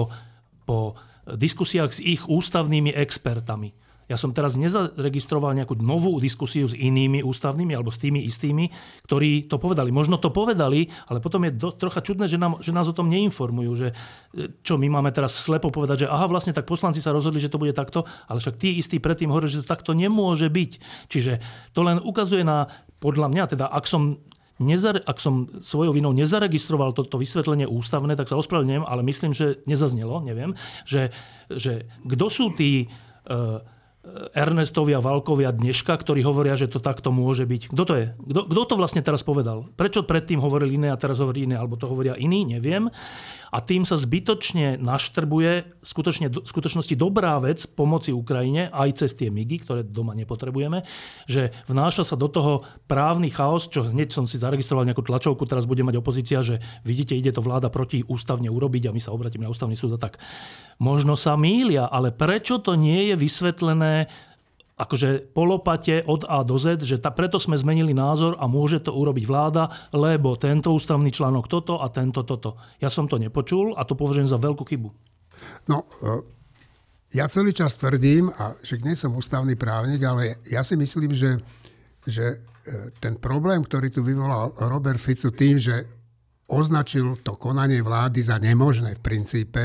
[0.62, 0.94] po
[1.36, 3.74] diskusiách s ich ústavnými expertami.
[4.10, 8.66] Ja som teraz nezaregistroval nejakú novú diskusiu s inými ústavnými alebo s tými istými,
[9.06, 9.94] ktorí to povedali.
[9.94, 13.06] Možno to povedali, ale potom je do, trocha čudné, že, nám, že nás o tom
[13.06, 13.70] neinformujú.
[13.78, 13.94] Že, e,
[14.66, 17.62] čo my máme teraz slepo povedať, že aha, vlastne tak poslanci sa rozhodli, že to
[17.62, 20.72] bude takto, ale však tí istí predtým hovorili, že to takto nemôže byť.
[21.06, 21.32] Čiže
[21.70, 22.66] to len ukazuje na,
[22.98, 24.18] podľa mňa, teda ak som
[24.60, 29.32] nezare, ak som svojou vinou nezaregistroval toto to vysvetlenie ústavné, tak sa ospravedlňujem, ale myslím,
[29.32, 30.52] že nezaznelo, neviem,
[30.84, 31.10] že,
[31.48, 32.86] že kto sú tí
[33.26, 33.64] uh,
[34.32, 37.68] Ernestovia, Valkovia dneška, ktorí hovoria, že to takto môže byť.
[37.68, 38.06] Kto to je?
[38.32, 39.68] Kto, to vlastne teraz povedal?
[39.76, 42.88] Prečo predtým hovorili iné a teraz hovorí iné, alebo to hovoria iní, neviem.
[43.52, 49.28] A tým sa zbytočne naštrbuje skutočne, v skutočnosti dobrá vec pomoci Ukrajine, aj cez tie
[49.28, 50.80] migy, ktoré doma nepotrebujeme,
[51.28, 55.68] že vnáša sa do toho právny chaos, čo hneď som si zaregistroval nejakú tlačovku, teraz
[55.68, 59.44] bude mať opozícia, že vidíte, ide to vláda proti ústavne urobiť a my sa obratíme
[59.44, 60.22] na ústavný súd a tak.
[60.80, 63.89] Možno sa mýlia, ale prečo to nie je vysvetlené
[64.80, 68.96] akože polopate od A do Z, že ta, preto sme zmenili názor a môže to
[68.96, 72.56] urobiť vláda, lebo tento ústavný článok toto a tento toto.
[72.80, 74.88] Ja som to nepočul a to považujem za veľkú chybu.
[75.68, 76.12] No, e,
[77.12, 81.36] ja celý čas tvrdím, a však nie som ústavný právnik, ale ja si myslím, že,
[82.08, 82.36] že e,
[83.04, 85.84] ten problém, ktorý tu vyvolal Robert Fico tým, že
[86.48, 89.64] označil to konanie vlády za nemožné v princípe,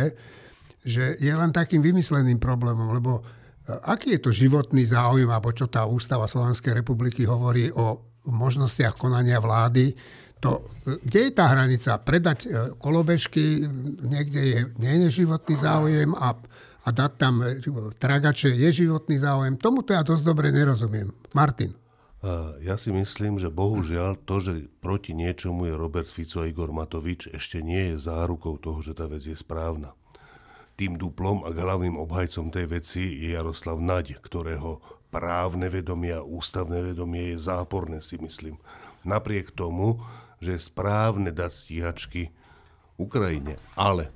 [0.85, 3.25] že je len takým vymysleným problémom, lebo
[3.65, 9.41] aký je to životný záujem, alebo čo tá ústava Slovenskej republiky hovorí o možnostiach konania
[9.41, 9.93] vlády,
[10.41, 11.97] to, e, kde je tá hranica?
[12.01, 12.47] Predať e,
[12.77, 13.65] kolobežky,
[14.05, 16.37] niekde je, nie životný záujem a,
[16.85, 17.41] a dať tam
[17.97, 19.57] tragače je životný záujem.
[19.57, 21.09] Tomuto ja dosť dobre nerozumiem.
[21.33, 21.73] Martin.
[22.65, 27.29] Ja si myslím, že bohužiaľ to, že proti niečomu je Robert Fico a Igor Matovič,
[27.29, 29.93] ešte nie je zárukou toho, že tá vec je správna
[30.75, 36.91] tým duplom a hlavným obhajcom tej veci je Jaroslav Naď, ktorého právne vedomie a ústavné
[36.91, 38.59] vedomie je záporné, si myslím.
[39.07, 40.03] Napriek tomu,
[40.43, 42.35] že je správne dať stíhačky
[42.99, 43.55] Ukrajine.
[43.79, 44.11] Ale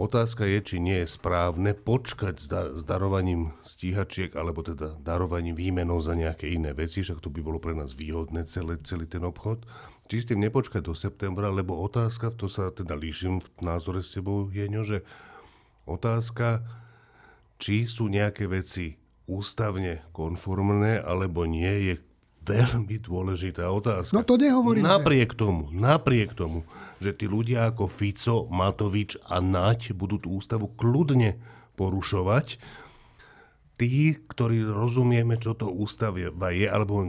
[0.00, 5.52] otázka je, či nie je správne počkať s, da- s darovaním stíhačiek, alebo teda darovaním
[5.52, 9.20] výmenou za nejaké iné veci, však to by bolo pre nás výhodné celý, celý ten
[9.20, 9.68] obchod.
[10.08, 14.16] Či s tým nepočkať do septembra, lebo otázka, to sa teda líšim v názore s
[14.16, 15.04] tebou, Jeňo, že
[15.88, 16.60] Otázka,
[17.56, 21.94] či sú nejaké veci ústavne konformné alebo nie, je
[22.48, 24.16] veľmi dôležitá otázka.
[24.16, 24.88] No to nehovorím.
[24.88, 26.64] Napriek tomu, napriek tomu,
[26.96, 31.36] že tí ľudia ako Fico, Matovič a Naď budú tú ústavu kľudne
[31.76, 32.56] porušovať,
[33.76, 37.04] tí, ktorí rozumieme, čo to ústava je, alebo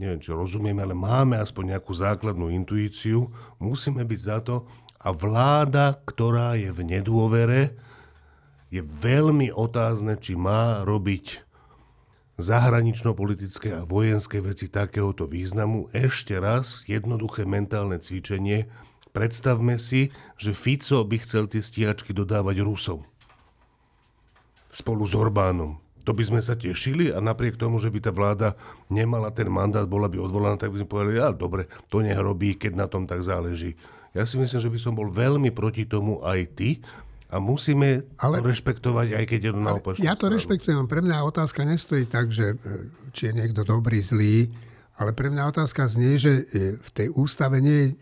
[0.00, 3.28] neviem, čo rozumieme, ale máme aspoň nejakú základnú intuíciu,
[3.60, 4.64] musíme byť za to
[5.00, 7.76] a vláda, ktorá je v nedôvere,
[8.70, 11.42] je veľmi otázne, či má robiť
[12.40, 15.92] zahranično-politické a vojenské veci takéhoto významu.
[15.92, 18.70] Ešte raz, jednoduché mentálne cvičenie.
[19.10, 23.00] Predstavme si, že Fico by chcel tie stíhačky dodávať Rusom.
[24.70, 25.82] Spolu s Orbánom.
[26.08, 28.56] To by sme sa tešili a napriek tomu, že by tá vláda
[28.88, 32.16] nemala ten mandát, bola by odvolaná, tak by sme povedali, ale dobre, to nech
[32.56, 33.76] keď na tom tak záleží.
[34.16, 36.80] Ja si myslím, že by som bol veľmi proti tomu aj ty,
[37.30, 40.34] a musíme ale, to rešpektovať, aj keď je to na Ja to stranu.
[40.34, 40.84] rešpektujem.
[40.90, 42.56] Pre mňa otázka nestojí tak, že e,
[43.14, 44.50] či je niekto dobrý, zlý,
[44.98, 46.42] ale pre mňa otázka znie, že e,
[46.76, 47.94] v tej ústave nie je e,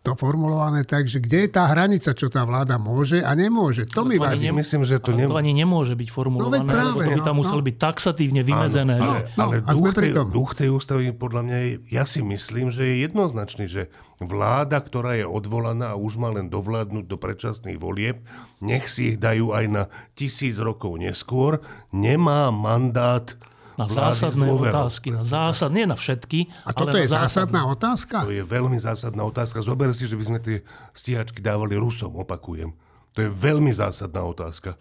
[0.00, 3.84] to formulované tak, že kde je tá hranica, čo tá vláda môže a nemôže.
[3.92, 4.40] To mi vás...
[4.40, 4.56] Nem...
[4.56, 5.28] Myslím, že to, nem...
[5.28, 7.66] to ani nemôže byť formulované, no, práve, lebo to by tam no, muselo no.
[7.68, 8.96] byť taxatívne vymezené.
[8.96, 12.24] Áno, ale, no, ale no, duch, tej, duch tej ústavy podľa mňa je, ja si
[12.24, 13.92] myslím, že je jednoznačný, že
[14.24, 18.24] vláda, ktorá je odvolaná a už má len dovládnuť do predčasných volieb,
[18.64, 19.84] nech si ich dajú aj na
[20.16, 21.60] tisíc rokov neskôr,
[21.92, 23.36] nemá mandát
[23.80, 25.08] na zásadné otázky.
[25.16, 26.52] Na zásad, nie na všetky.
[26.68, 28.28] A toto ale je zásadná otázka?
[28.28, 29.64] To je veľmi zásadná otázka.
[29.64, 30.58] Zober si, že by sme tie
[30.92, 32.76] stíhačky dávali Rusom, opakujem.
[33.16, 34.76] To je veľmi zásadná otázka.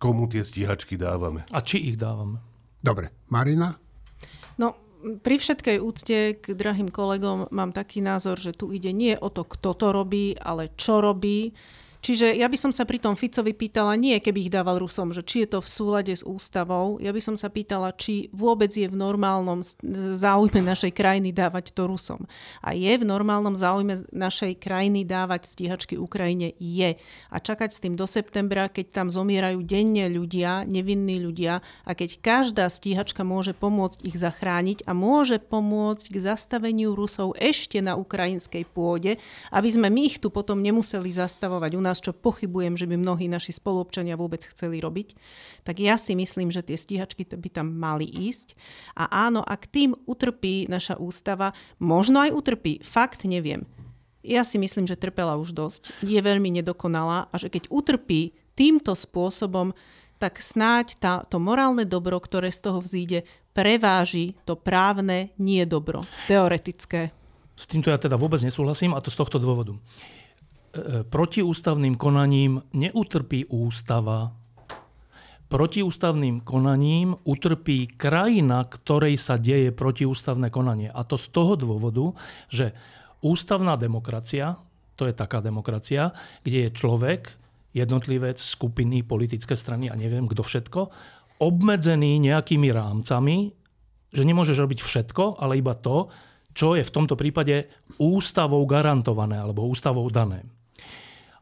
[0.00, 1.46] Komu tie stíhačky dávame?
[1.54, 2.40] A či ich dávame?
[2.80, 3.12] Dobre.
[3.28, 3.76] Marina?
[4.56, 9.28] No, pri všetkej úcte k drahým kolegom mám taký názor, že tu ide nie o
[9.32, 11.52] to, kto to robí, ale čo robí.
[12.00, 15.20] Čiže ja by som sa pri tom Ficovi pýtala nie, keby ich dával Rusom, že
[15.20, 16.96] či je to v súlade s ústavou.
[16.96, 19.60] Ja by som sa pýtala, či vôbec je v normálnom
[20.16, 22.24] záujme našej krajiny dávať to Rusom.
[22.64, 26.56] A je v normálnom záujme našej krajiny dávať stíhačky Ukrajine?
[26.56, 26.96] Je.
[27.28, 32.16] A čakať s tým do septembra, keď tam zomierajú denne ľudia, nevinní ľudia a keď
[32.24, 38.64] každá stíhačka môže pomôcť ich zachrániť a môže pomôcť k zastaveniu Rusov ešte na ukrajinskej
[38.72, 39.20] pôde,
[39.52, 42.94] aby sme my ich tu potom nemuseli zastavovať u nás nás, čo pochybujem, že by
[42.94, 45.18] mnohí naši spoluobčania vôbec chceli robiť,
[45.66, 48.54] tak ja si myslím, že tie stíhačky by tam mali ísť.
[48.94, 51.50] A áno, ak tým utrpí naša ústava,
[51.82, 53.66] možno aj utrpí, fakt neviem.
[54.22, 58.92] Ja si myslím, že trpela už dosť, je veľmi nedokonalá a že keď utrpí týmto
[58.92, 59.72] spôsobom,
[60.20, 63.24] tak snáď tá, to morálne dobro, ktoré z toho vzíde,
[63.56, 67.16] preváži to právne nie dobro, teoretické.
[67.56, 69.80] S týmto ja teda vôbec nesúhlasím a to z tohto dôvodu.
[70.70, 74.30] E, e protiústavným konaním neutrpí ústava.
[75.50, 80.94] Protiústavným konaním utrpí krajina, ktorej sa deje protiústavné konanie.
[80.94, 82.14] A to z toho dôvodu,
[82.46, 82.70] že
[83.18, 84.62] ústavná demokracia,
[84.94, 86.14] to je taká demokracia,
[86.46, 87.34] kde je človek,
[87.74, 90.80] jednotlivec, skupiny, politické strany a neviem kto všetko,
[91.42, 93.50] obmedzený nejakými rámcami,
[94.10, 96.10] že nemôžeš robiť všetko, ale iba to,
[96.54, 100.42] čo je v tomto prípade ústavou garantované alebo ústavou dané.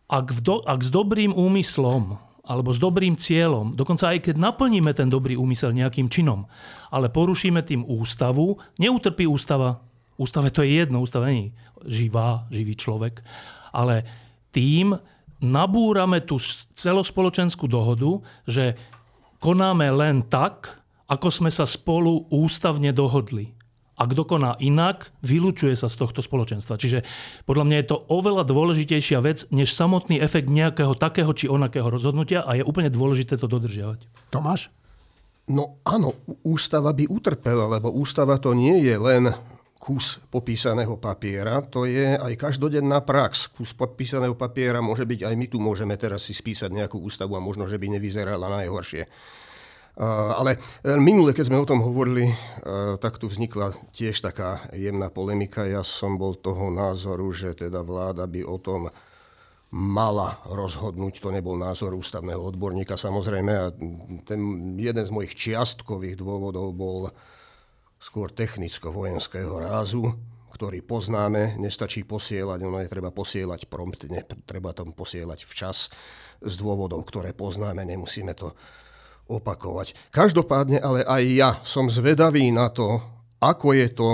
[0.09, 2.17] Ak, do, ak s dobrým úmyslom
[2.49, 6.49] alebo s dobrým cieľom, dokonca aj keď naplníme ten dobrý úmysel nejakým činom,
[6.89, 9.85] ale porušíme tým ústavu, neutrpí ústava.
[10.17, 11.53] Ústave to je jedno, ústava není
[11.85, 13.21] živá, živý človek,
[13.71, 14.03] ale
[14.51, 14.97] tým
[15.39, 16.41] nabúrame tú
[16.75, 18.75] celospoločenskú dohodu, že
[19.39, 23.58] konáme len tak, ako sme sa spolu ústavne dohodli.
[23.99, 26.79] A kto koná inak, vylúčuje sa z tohto spoločenstva.
[26.79, 27.03] Čiže
[27.45, 32.47] podľa mňa je to oveľa dôležitejšia vec, než samotný efekt nejakého takého či onakého rozhodnutia
[32.47, 34.07] a je úplne dôležité to dodržiavať.
[34.31, 34.71] Tomáš?
[35.49, 39.33] No áno, ústava by utrpela, lebo ústava to nie je len
[39.79, 43.49] kus popísaného papiera, to je aj každodenná prax.
[43.49, 47.41] Kus podpísaného papiera môže byť, aj my tu môžeme teraz si spísať nejakú ústavu a
[47.41, 49.09] možno, že by nevyzerala najhoršie.
[49.99, 50.55] Ale
[50.87, 52.35] e, minule, keď sme o tom hovorili, e,
[53.03, 55.67] tak tu vznikla tiež taká jemná polemika.
[55.67, 58.87] Ja som bol toho názoru, že teda vláda by o tom
[59.75, 61.19] mala rozhodnúť.
[61.19, 63.53] To nebol názor ústavného odborníka samozrejme.
[63.53, 63.75] A
[64.23, 64.41] ten
[64.79, 67.11] jeden z mojich čiastkových dôvodov bol
[67.99, 70.15] skôr technicko-vojenského rázu,
[70.55, 75.91] ktorý poznáme, nestačí posielať, ono je treba posielať promptne, treba tam posielať včas
[76.39, 78.55] z dôvodov, ktoré poznáme, nemusíme to
[79.29, 79.95] opakovať.
[80.11, 82.99] Každopádne ale aj ja som zvedavý na to,
[83.39, 84.11] ako je to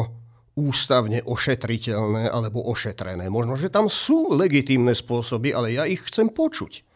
[0.55, 3.27] ústavne ošetriteľné alebo ošetrené.
[3.27, 6.87] Možno, že tam sú legitímne spôsoby, ale ja ich chcem počuť.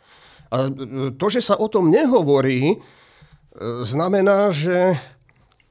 [0.54, 0.70] A
[1.18, 2.76] to, že sa o tom nehovorí, e,
[3.82, 4.96] znamená, že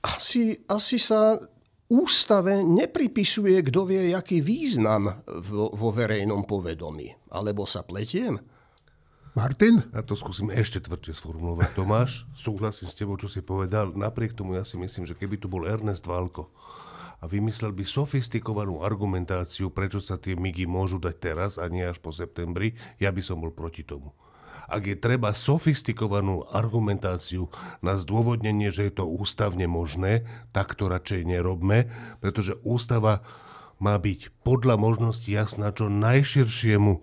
[0.03, 1.39] asi, asi sa
[1.87, 7.31] ústave nepripisuje, kto vie, aký význam vo, vo verejnom povedomí.
[7.31, 8.35] Alebo sa pletiem?
[9.37, 9.85] Martin?
[9.93, 11.77] Ja to skúsim ešte tvrdšie sformulovať.
[11.77, 13.93] Tomáš, súhlasím s tebou, čo si povedal.
[13.93, 16.49] Napriek tomu ja si myslím, že keby tu bol Ernest Válko
[17.21, 22.01] a vymyslel by sofistikovanú argumentáciu, prečo sa tie migy môžu dať teraz a nie až
[22.01, 24.09] po septembri, ja by som bol proti tomu
[24.67, 27.47] ak je treba sofistikovanú argumentáciu
[27.79, 31.87] na zdôvodnenie, že je to ústavne možné, tak to radšej nerobme,
[32.19, 33.23] pretože ústava
[33.79, 36.99] má byť podľa možnosti jasná čo najširšiemu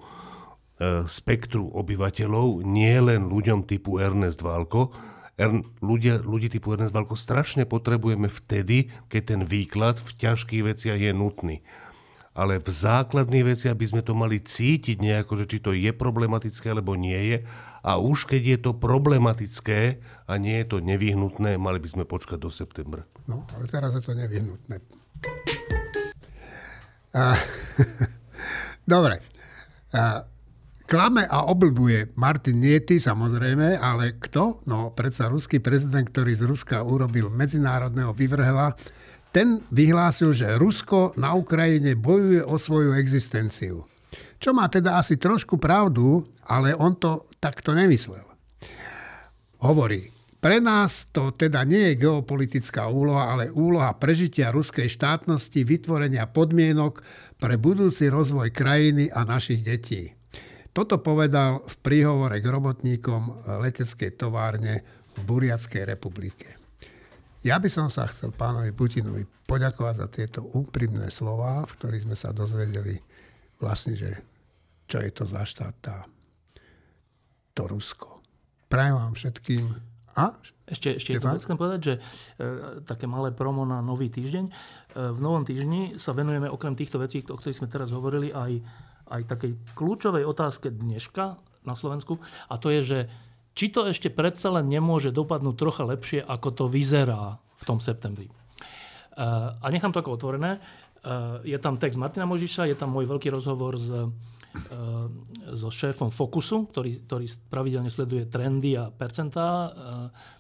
[1.07, 4.91] spektru obyvateľov, nie len ľuďom typu Ernest Válko.
[5.35, 5.51] Er,
[5.83, 11.13] ľudia, ľudí typu Ernest Válko strašne potrebujeme vtedy, keď ten výklad v ťažkých veciach je
[11.15, 11.63] nutný
[12.35, 16.67] ale v základných veciach by sme to mali cítiť nejako, že či to je problematické
[16.75, 17.39] alebo nie je.
[17.87, 22.43] A už keď je to problematické a nie je to nevyhnutné, mali by sme počkať
[22.43, 23.07] do septembra.
[23.31, 24.83] No, ale teraz je to nevyhnutné.
[27.15, 27.39] A,
[28.99, 29.23] dobre.
[29.95, 30.27] A,
[30.95, 34.63] klame a oblbuje Martin Niety, samozrejme, ale kto?
[34.71, 38.79] No, predsa ruský prezident, ktorý z Ruska urobil medzinárodného vyvrhela,
[39.35, 43.83] ten vyhlásil, že Rusko na Ukrajine bojuje o svoju existenciu.
[44.39, 48.23] Čo má teda asi trošku pravdu, ale on to takto nemyslel.
[49.67, 56.31] Hovorí, pre nás to teda nie je geopolitická úloha, ale úloha prežitia ruskej štátnosti, vytvorenia
[56.31, 57.03] podmienok
[57.43, 60.15] pre budúci rozvoj krajiny a našich detí.
[60.75, 64.83] Toto povedal v príhovore k robotníkom leteckej továrne
[65.15, 66.59] v Buriackej republike.
[67.47, 72.17] Ja by som sa chcel pánovi Putinovi poďakovať za tieto úprimné slova, v ktorých sme
[72.19, 72.99] sa dozvedeli
[73.63, 74.19] vlastne, že
[74.91, 76.11] čo je to za štát tá,
[77.55, 78.19] to Rusko.
[78.67, 79.65] Prajem vám všetkým
[80.15, 80.31] a
[80.71, 82.01] ešte, ešte vec chcem povedať, že e,
[82.87, 84.45] také malé promo na nový týždeň.
[84.47, 84.53] E,
[85.11, 88.63] v novom týždni sa venujeme okrem týchto vecí, o ktorých sme teraz hovorili, aj,
[89.09, 92.21] aj takej kľúčovej otázke dneška na Slovensku.
[92.49, 92.99] A to je, že
[93.55, 98.29] či to ešte predsa len nemôže dopadnúť trocha lepšie, ako to vyzerá v tom septembri.
[98.29, 99.23] Eh,
[99.55, 100.59] a nechám to ako otvorené.
[100.59, 103.91] Eh, je tam text Martina Možiša, je tam môj veľký rozhovor s
[105.51, 109.71] so šéfom Fokusu, ktorý, ktorý pravidelne sleduje trendy a percentá,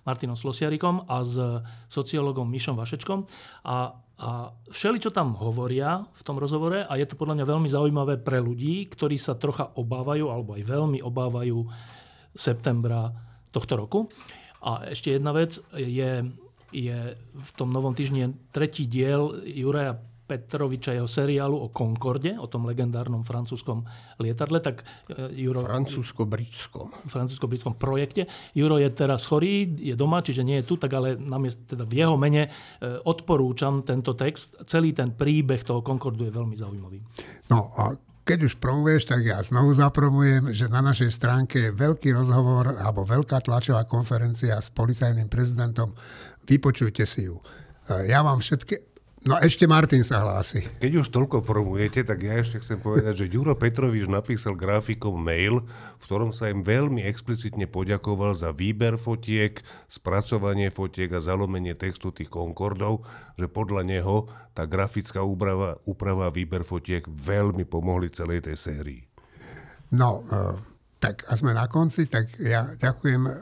[0.06, 1.34] Martinom Slosiarikom a s
[1.90, 3.26] sociológom Mišom Vašečkom.
[3.66, 7.68] A, a všeli, čo tam hovoria v tom rozhovore, a je to podľa mňa veľmi
[7.68, 11.66] zaujímavé pre ľudí, ktorí sa trocha obávajú, alebo aj veľmi obávajú
[12.30, 13.10] septembra
[13.50, 14.06] tohto roku.
[14.62, 16.30] A ešte jedna vec je,
[16.70, 22.64] je v tom novom týždni tretí diel Juraja Petroviča jeho seriálu o Concorde, o tom
[22.64, 23.84] legendárnom francúzskom
[24.16, 24.80] lietadle, tak
[25.12, 25.60] e, Juro...
[25.60, 27.04] Francúzsko-britskom.
[27.04, 28.24] Francúzsko-britskom projekte.
[28.56, 31.92] Juro je teraz chorý, je doma, čiže nie je tu, tak ale namiest, teda v
[32.00, 32.50] jeho mene e,
[33.04, 34.64] odporúčam tento text.
[34.64, 37.04] Celý ten príbeh toho Concordu je veľmi zaujímavý.
[37.52, 37.92] No a
[38.24, 43.04] keď už promuješ, tak ja znovu zapromujem, že na našej stránke je veľký rozhovor alebo
[43.04, 45.92] veľká tlačová konferencia s policajným prezidentom.
[46.48, 47.36] Vypočujte si ju.
[47.84, 48.93] E, ja vám všetky,
[49.24, 50.68] No ešte Martin sa hlási.
[50.84, 55.64] Keď už toľko promujete, tak ja ešte chcem povedať, že Ďuro Petrovič napísal grafikom mail,
[55.96, 62.12] v ktorom sa im veľmi explicitne poďakoval za výber fotiek, spracovanie fotiek a zalomenie textu
[62.12, 63.08] tých Concordov,
[63.40, 69.02] že podľa neho tá grafická úprava, úprava výber fotiek veľmi pomohli celej tej sérii.
[69.96, 70.52] No, uh,
[71.00, 73.32] tak a sme na konci, tak ja ďakujem e,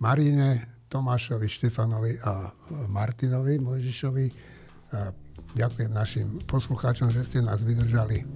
[0.00, 2.52] Marine, Tomášovi, Štefanovi a
[2.88, 4.49] Martinovi Mojžišovi
[4.90, 5.14] a
[5.54, 8.26] ďakujem našim poslucháčom, že ste nás vydržali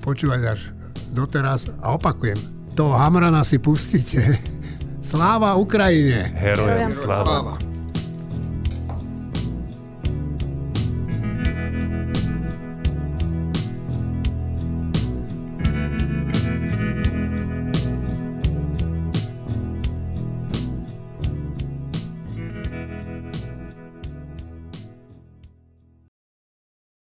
[0.00, 0.60] počúvať až
[1.12, 1.68] doteraz.
[1.82, 2.38] A opakujem,
[2.76, 4.20] toho Hamrana si pustíte.
[5.00, 6.34] Sláva Ukrajine!
[6.34, 7.54] Herojom sláva!
[7.54, 7.75] sláva.